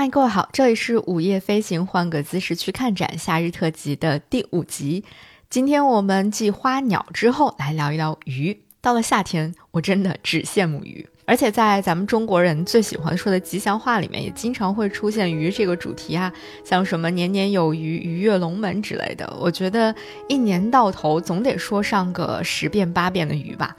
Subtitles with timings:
[0.00, 5.04] 嗨，各位好，这里是午夜飞行，换个姿势去看展夏日特辑的第五集。
[5.50, 8.58] 今天我们继花鸟之后来聊一聊鱼。
[8.80, 16.32] 到了夏天，我真的只羡慕鱼，而且在咱们中国人最喜欢说的吉祥话里面，也经常会出现鱼这个主题啊，
[16.64, 19.30] 像什么年年有余、鱼跃龙门之类的。
[19.38, 19.94] 我觉得
[20.30, 23.76] 一年到头总得说上个十遍八遍的鱼吧。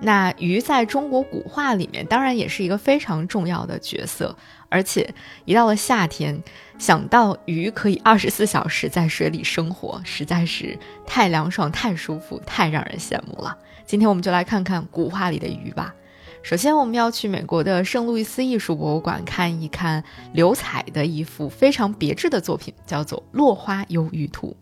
[0.00, 4.36] 那鱼在中国古画里面，当然也是一个非常重要的角色。
[4.68, 6.42] 而且一到了夏天，
[6.78, 10.76] 想到鱼可以二十四 小时在水里生活，实在是
[11.06, 13.56] 太凉爽、太舒服、太让人羡慕了。
[13.86, 15.94] 今天我们就来看看古画里的鱼吧。
[16.42, 20.02] 首先，我们要去美国的圣路易斯艺术博物馆看一看
[20.32, 24.56] 刘彩的一幅非常别致的作品，叫做《落花游鱼图》。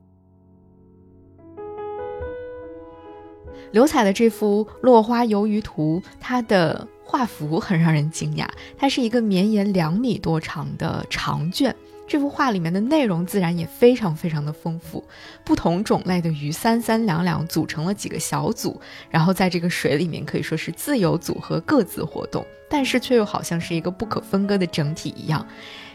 [3.73, 11.75] 刘彩的这幅《落花游鱼图》，它的画幅很让人惊讶，它是一个绵延两米多长的长卷。
[12.07, 15.03] 这幅画里面的内容自然也非常非常的丰富，
[15.43, 25.47] 不同种类的鱼三三两两组成了几个小组，然后在这个水里面可以说是自由组合，各自活动，但是却又好像是一个不可分割的整体一样，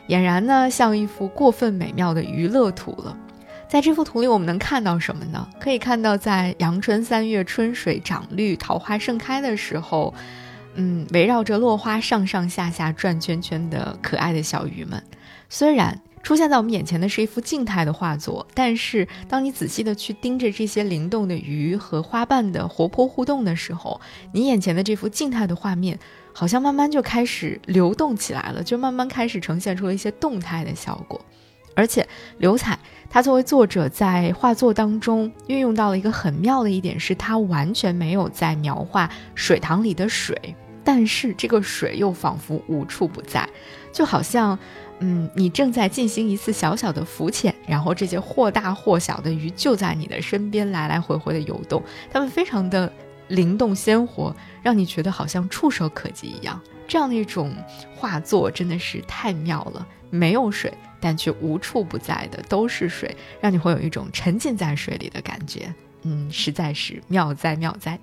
[0.07, 3.15] 俨然呢像一幅过分美妙的娱乐图了。
[3.69, 5.45] 在这幅图里，我们能看到什么呢？
[5.59, 10.13] 可以看到，在阳春三月，春水长绿，桃花盛开的时候，
[10.75, 15.03] 嗯，围绕着落花上上下下转圈圈的可爱的小鱼们。
[15.49, 23.99] 虽然出现在我们眼前的是一幅静态的画作，但是当你仔细的去盯着这些灵动的鱼和花瓣的活泼互动的时候，
[24.31, 25.99] 你眼前的这幅静态的画面，
[26.31, 31.19] 好像慢慢就开始流动起来了，就慢慢开始呈现出了一些动态的效果。
[31.77, 32.05] 而且
[32.39, 40.35] 刘彩他作为作者在画作当中运用到了一个很妙的一点，是他完全没有在描画水塘里的水，
[40.83, 43.47] 但是这个水又仿佛无处不在，
[43.93, 44.57] 就好像，
[44.99, 51.81] 嗯，你正在进行一次小小的浮潜，然后这些或大或小的鱼就在你的身边来来回回的游动，
[52.11, 52.91] 它们非常的
[53.27, 56.59] 灵动鲜活，让你觉得好像触手可及一样。
[56.87, 57.53] 这样的一种
[57.95, 60.73] 画作真的是太妙了，没有水。
[60.99, 65.73] 但却无处不在的都是水，让你会有一种沉浸在水里的感觉。
[66.03, 67.99] 嗯，实在是妙哉妙哉。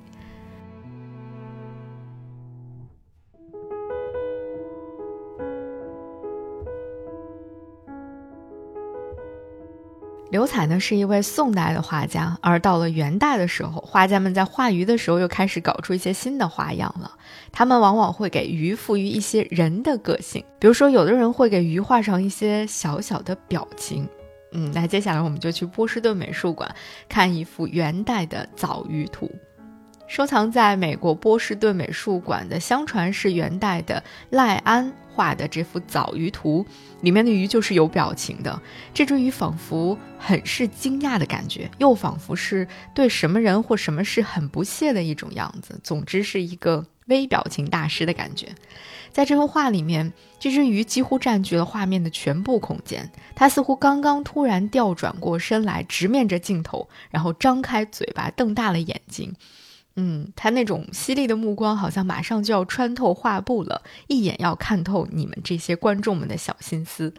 [10.34, 17.08] 刘彩呢是一位宋代的画家，而到了元代的时候，画家们在画鱼的时候又开始搞出一些新的花样了。
[17.52, 24.08] 他们往往会给鱼赋予一些人的个性，比如说有的人会给鱼画上一些小小的表情。
[24.50, 26.68] 嗯，那接下来我们就去波士顿美术馆
[27.08, 29.30] 看一幅元代的藻鱼图。
[30.14, 36.64] 收藏在美国波士顿美术馆的，相传是元代的赖安画的这幅藻鱼图，
[37.00, 38.62] 里面的鱼就是有表情的。
[38.94, 42.64] 这只鱼仿佛很是惊讶的感觉，又仿佛是
[42.94, 45.80] 对什么人或什么事很不屑的一种样子。
[45.82, 48.46] 总之是一个微表情大师的感觉。
[49.10, 53.10] 在这幅画里面，这只鱼几乎占据了画面的全部空间。
[53.34, 59.34] 它似乎刚刚突然调转过身来，直面着镜头，然后张开嘴巴，瞪大了眼睛。
[59.96, 67.14] 嗯，他那种犀利的目光，好像马上就要穿透画布了，一眼要看透你们这些观众们的小心思。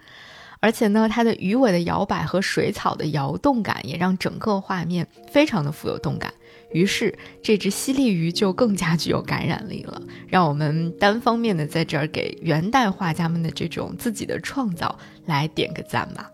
[0.59, 6.33] 而且呢，它的鱼尾的摇摆和水草的摇动感，也让整个画面非常的富有动感。
[6.71, 10.01] 于是，这只犀利鱼就更加具有感染力了。
[10.27, 16.31] 让我们单方面的在这儿给元代画家们的这种自己的创造来点个赞吧。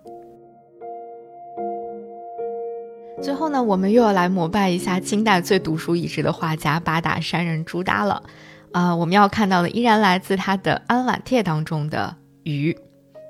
[3.21, 8.23] 最后呢，我们又要来膜拜一下清代最独树一帜的画家八大山人朱耷了。
[8.71, 12.75] 啊，我们要看到的依然来自他的《安晚帖》当中的鱼。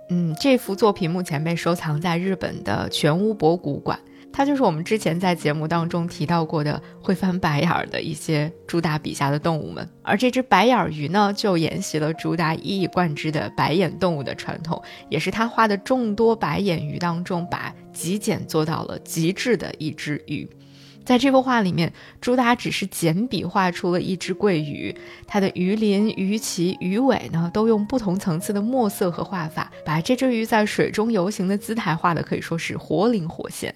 [0.10, 4.00] 嗯，这幅作品目前被收藏在日本的全屋博古馆。
[4.34, 20.50] 它就是我们之前在节目当中提到过的会翻白眼儿的一些朱达笔下的动物们，而这只白眼鱼呢，就沿袭了朱达一以贯之的白眼动物的传统，也是他画的众多白眼鱼当中把极简做到了极致的一只鱼。
[21.04, 21.92] 在这幅画里面，
[22.22, 24.96] 朱达只是简笔画出了一只桂鱼，
[25.26, 33.74] 它的鱼鳞、鱼鳍、鱼尾呢，都用不同层次的墨色和画法，把这只鱼在水中游行的姿态画的可以说是活灵活现。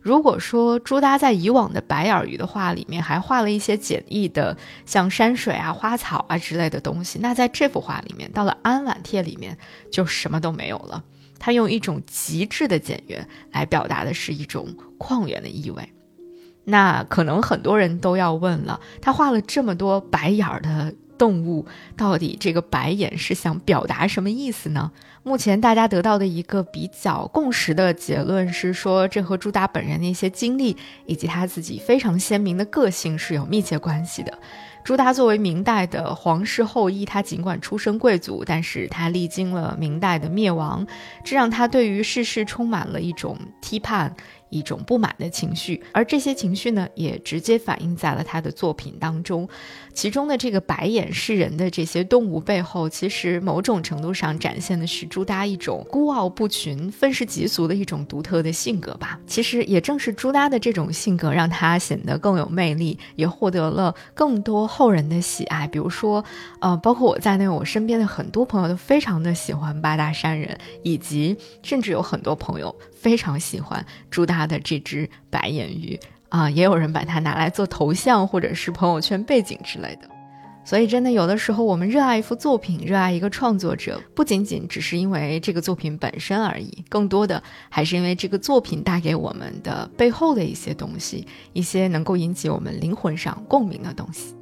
[0.00, 4.56] 如果说朱耷在以往的白眼鱼的画里面还画了一些简易的，
[4.86, 9.56] 像山水啊、花草啊之类的东西，那在这幅画里面，到了《安晚帖》里面
[9.90, 11.02] 就什么都没有了。
[11.38, 14.66] 他用一种极致的简约来表达的是一种
[14.98, 15.92] 旷远的意味。
[16.64, 21.66] 那可能很多人都要问了，他画了这么多白眼儿的动物，
[21.96, 24.90] 到底这个白眼是想表达什么意思呢？
[25.24, 30.74] 目前大家得到的一个比较共识的结论是说，这和朱达本人的一些经历
[31.04, 34.38] 以及他自己非常鲜明的个性是有密切关系的。
[34.84, 40.86] 朱达作为明代的皇室后裔，他尽管出身贵族，但是他历经了明代的灭亡，
[41.22, 44.14] 这让他对于世事充满了一种批判。
[44.50, 49.48] 一种不满的情绪，而这些情绪呢，也直接反映在了他的作品当中。
[49.92, 59.18] 其中的这个白眼示人的这些动物背后，其实某种程度上展现的是朱耷一种孤傲不群、愤世嫉俗的一种独特的性格吧。
[59.26, 65.66] 其实也正是朱耷的这种性格，让他显得更有魅力，也获得了更多后人的喜爱。
[65.66, 66.24] 比如说，
[66.60, 75.98] 呃，包括我在内，我身边的很多朋友都非常的喜欢八大山人，以及甚至有很多朋友非常喜欢朱耷他的这只白眼鱼。
[76.28, 80.08] 啊，也有人把它拿来做头像，或者是朋友圈背景之类的。
[80.62, 94.34] 所以，真的有的时候，我们热爱一幅作品，热爱一个创作者，不仅仅只是因为这个作品本身而已，更多的还是因为这个作品带给我们的背后的一些东西，一些能够引起我们灵魂上共鸣的东西。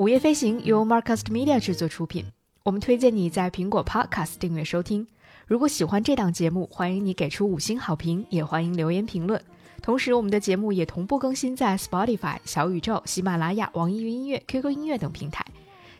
[0.00, 2.24] 午夜飞行由 Marcast Media 制作出品，
[2.62, 5.06] 我们推荐你在苹果 Podcast 订阅收听。
[5.46, 9.38] 如果喜欢这档节目，欢迎你给出五星好评，也欢迎留言评论。
[9.82, 15.44] 同时，我们的节目也同步更新在 Spotify、小宇宙、喜马拉雅、网易云音乐、QQ 音乐等平台。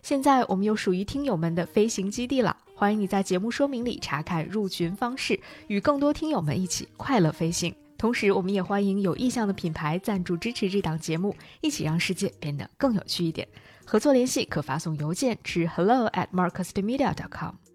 [0.01, 7.75] 现在我们有属于听友们的飞行基地了，欢迎你在节目说明里查看入群方式，与更多听友们一起快乐飞行。
[8.01, 13.47] 同时，我们也欢迎有意向的品牌赞助支持这档节目，一起让世界变得更有趣一点。
[13.85, 17.70] 合作联系可发送邮件至 hello at marcusmedia.com。